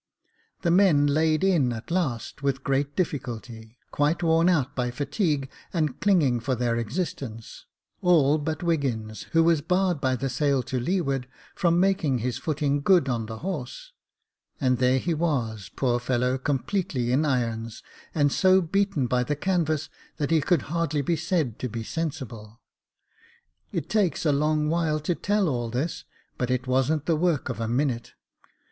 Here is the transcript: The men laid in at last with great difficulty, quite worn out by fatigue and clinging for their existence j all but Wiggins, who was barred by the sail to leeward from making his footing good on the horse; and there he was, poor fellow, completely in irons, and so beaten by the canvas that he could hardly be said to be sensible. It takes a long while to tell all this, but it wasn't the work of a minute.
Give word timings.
The 0.63 0.71
men 0.71 1.05
laid 1.05 1.43
in 1.43 1.71
at 1.71 1.91
last 1.91 2.41
with 2.41 2.63
great 2.63 2.95
difficulty, 2.95 3.77
quite 3.91 4.23
worn 4.23 4.49
out 4.49 4.75
by 4.75 4.89
fatigue 4.89 5.47
and 5.71 5.99
clinging 5.99 6.39
for 6.39 6.55
their 6.55 6.75
existence 6.75 7.65
j 8.01 8.07
all 8.07 8.39
but 8.39 8.63
Wiggins, 8.63 9.27
who 9.33 9.43
was 9.43 9.61
barred 9.61 10.01
by 10.01 10.15
the 10.15 10.27
sail 10.27 10.63
to 10.63 10.79
leeward 10.79 11.27
from 11.53 11.79
making 11.79 12.17
his 12.17 12.39
footing 12.39 12.81
good 12.81 13.07
on 13.09 13.27
the 13.27 13.37
horse; 13.45 13.91
and 14.59 14.79
there 14.79 14.97
he 14.97 15.13
was, 15.13 15.69
poor 15.75 15.99
fellow, 15.99 16.35
completely 16.39 17.11
in 17.11 17.23
irons, 17.23 17.83
and 18.15 18.31
so 18.31 18.59
beaten 18.59 19.05
by 19.05 19.23
the 19.23 19.35
canvas 19.35 19.87
that 20.17 20.31
he 20.31 20.41
could 20.41 20.63
hardly 20.73 21.03
be 21.03 21.15
said 21.15 21.59
to 21.59 21.69
be 21.69 21.83
sensible. 21.83 22.59
It 23.71 23.87
takes 23.87 24.25
a 24.25 24.31
long 24.31 24.67
while 24.67 24.99
to 25.01 25.13
tell 25.13 25.47
all 25.47 25.69
this, 25.69 26.05
but 26.39 26.49
it 26.49 26.65
wasn't 26.65 27.05
the 27.05 27.15
work 27.15 27.49
of 27.49 27.59
a 27.59 27.67
minute. 27.67 28.13